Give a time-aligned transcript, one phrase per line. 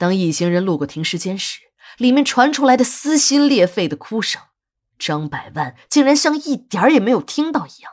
[0.00, 1.60] 当一行人路过停尸间时，
[1.98, 4.40] 里面传出来的撕心裂肺的哭声，
[4.98, 7.92] 张百万竟然像一点儿也没有听到一样，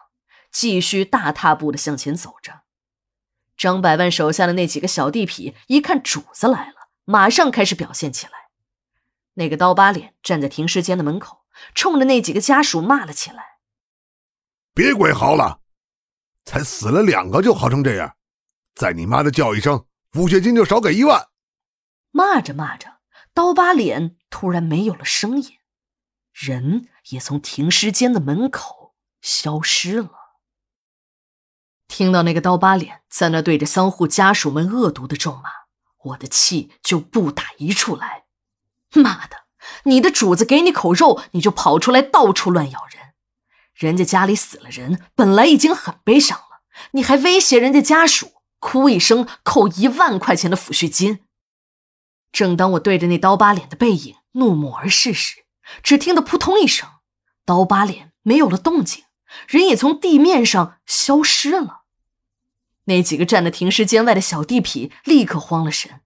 [0.49, 2.61] 继续大踏步的向前走着。
[3.57, 8.31] 张百万手下的那几个小地痞一看主子来了，马上开始表现起来。
[9.33, 11.41] 那个刀疤脸站在停尸间的门口，
[11.75, 13.57] 冲着那几个家属骂了起来
[14.73, 15.59] ：“别鬼嚎了，
[16.45, 18.15] 才死了两个就嚎成这样，
[18.75, 21.27] 再你妈的叫一声，抚恤金就少给一万。”
[22.17, 22.97] 骂着骂着，
[23.31, 25.59] 刀疤脸突然没有了声音，
[26.33, 30.09] 人也从停尸间的门口消失了。
[31.87, 35.51] 听到那个刀疤脸在那对着丧户家属们恶毒的咒骂，
[36.05, 38.23] 我的气就不打一处来。
[38.95, 39.43] 妈的，
[39.83, 43.13] 你的主子给你口肉，你就跑出来到处乱咬人。
[43.75, 46.63] 人家家里死了人，本来已经很悲伤了，
[46.93, 51.19] 你还威胁人家家属，哭一声扣一万块钱的抚恤金。
[52.31, 55.45] 正当我对着那刀疤脸的背影怒目而视时，
[55.81, 56.87] 只听得扑通一声，
[57.45, 59.05] 刀疤脸没有了动静。
[59.47, 61.81] 人也从地面上消失了。
[62.85, 65.99] 那几个站在停尸间外的小地痞立刻慌了神。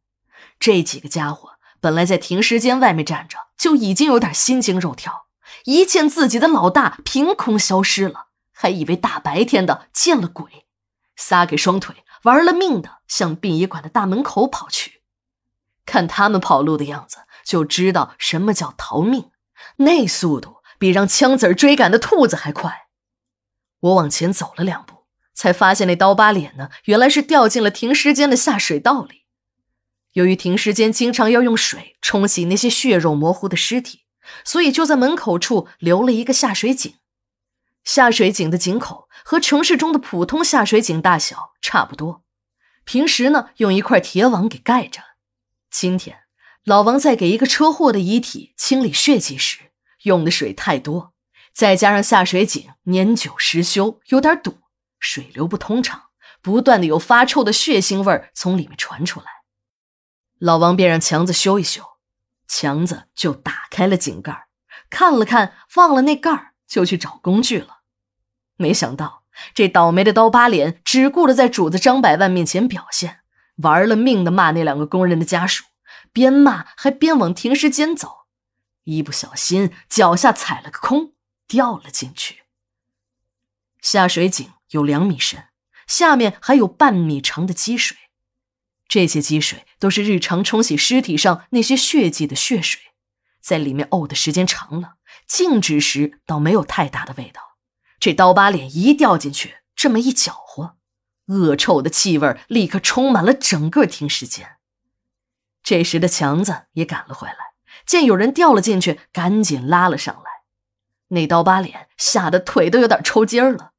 [0.60, 5.28] 这几个家伙本来在停尸间外面站着，就已经有点心惊肉跳，
[5.66, 10.66] 一见自己的老大凭空消失了，还以为大白天的见了鬼，
[11.16, 15.01] 撒开双腿，玩了命的向殡仪馆的大门口跑去。
[15.86, 19.32] 看他们跑路的样子，就知道什么叫逃命，
[19.78, 22.88] 那速度比让枪子追赶的兔子还快。
[23.80, 29.26] 我往前走了两步，才发现那刀疤脸呢，原来是掉进了停尸间的下水道里。
[30.14, 34.02] 由于停尸间经常要用水冲洗那些血肉模糊的尸体，
[34.44, 36.96] 所以就在门口处留了一个下水井。
[37.84, 42.24] 下水井的井口和城市中的普通下水井大小差不多，
[42.84, 45.02] 平时呢用一块铁网给盖着。
[45.72, 46.20] 今天
[46.66, 49.72] 老王在给一个车祸的遗体清理血迹时，
[50.04, 51.14] 用的水太多。
[51.54, 54.60] 再加上下水井年久失修，有点堵，
[55.00, 56.04] 水流不通畅，
[56.42, 59.26] 不断的有发臭的血腥味从里面传出来。
[60.40, 61.84] 老王便让强子修一修，
[62.48, 64.48] 强子就打开了井盖，
[64.90, 67.80] 看了看，忘了那盖，就去找工具了。
[68.58, 73.22] 没想到这倒霉的刀疤脸只顾着在主子张百万面前表现，
[73.58, 75.66] 玩了命的骂那两个工人的家属，
[76.12, 78.26] 边骂还边往停尸间走，
[78.84, 81.14] 一不小心脚下踩了个空。
[81.48, 82.44] 掉了进去。
[83.82, 85.50] 下水井有两米深，
[85.86, 87.98] 下面还有半米长的积水，
[88.88, 92.80] 这些积水都是日常冲洗尸体上那些血迹的血水，
[93.42, 94.94] 在里面沤的时间长了，
[95.28, 97.58] 静止时倒没有太大的味道。
[98.00, 100.78] 这刀疤脸一掉进去，这么一搅和，
[101.26, 104.56] 恶臭的气味立刻充满了整个停尸间。
[105.64, 107.54] 这时的强子也赶了回来，
[107.86, 110.24] 见有人掉了进去，赶紧拉了上来。
[111.10, 113.72] 那刀疤脸吓得腿都有点抽筋儿了，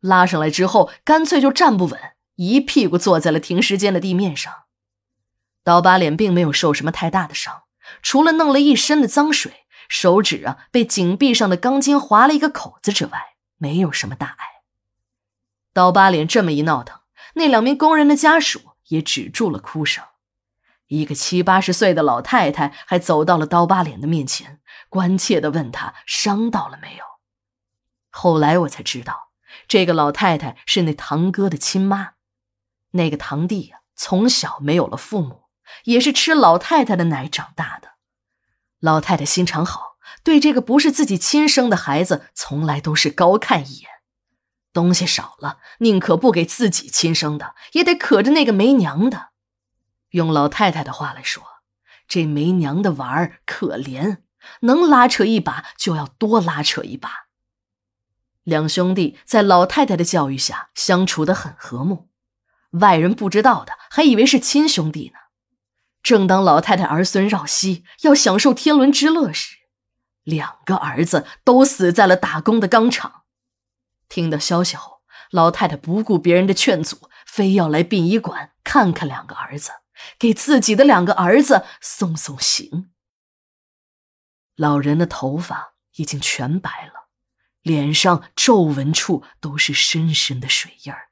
[0.00, 1.98] 拉上来之后，干脆就站不稳，
[2.36, 4.52] 一屁股坐在了停尸间的地面上。
[5.64, 7.64] 刀疤脸并没有受什么太大的伤，
[8.02, 14.46] 除了弄了一身的脏水，手指啊被井壁上的钢筋划了一个口子之外，没有什么大碍。
[15.72, 17.00] 刀疤脸这么一闹腾，
[17.34, 20.04] 那两名工人的家属也止住了哭声。
[20.88, 24.60] 一个七八十岁的老太太还走到了刀疤脸的面前。
[24.88, 27.04] 关切的问他伤到了没有？
[28.10, 29.30] 后来我才知道，
[29.66, 32.12] 这个老太太是那堂哥的亲妈。
[32.92, 35.42] 那个堂弟呀，从小没有了父母，
[35.84, 37.96] 也是吃老太太的奶长大的。
[38.78, 43.90] 老太太心肠好，对这个不是自己亲生的孩子，从来都是高看一眼。
[44.72, 49.30] 东西少了，宁可不给自己亲生的，也得可着那个没娘的。
[50.10, 51.42] 用老太太的话来说，
[52.06, 54.18] 这没娘的娃儿可怜。
[54.60, 57.26] 能拉扯一把就要多拉扯一把。
[58.44, 62.08] 两兄弟在老太太的教育下相处得很和睦，
[62.70, 65.18] 外人不知道的还以为是亲兄弟呢。
[66.00, 69.56] 正当老太太儿孙绕膝要享受天伦之乐时，
[70.22, 73.24] 两个儿子都死在了打工的钢厂。
[74.08, 75.00] 听到消息后，
[75.32, 79.72] 老太太不顾别人的劝阻，非要来殡仪馆看看两个儿子，
[80.18, 82.90] 给自己的两个儿子送送行。
[84.54, 87.08] 老人的头发已经全白了，
[87.62, 91.10] 脸上皱纹处都是深深的水印儿，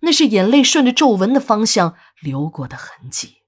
[0.00, 3.42] 那是眼泪顺着皱纹的方向流过的痕迹。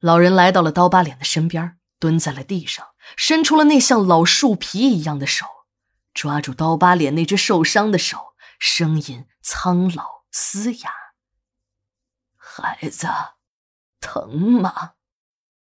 [0.00, 5.46] 老人来到了刀疤脸的身边，蹲在了地上，伸出了那像老树皮一样的手，
[6.12, 10.92] 抓住刀疤脸那只受伤的手，声音苍老嘶哑
[12.36, 13.08] ：“孩子，
[14.00, 14.28] 疼
[14.60, 14.92] 吗？”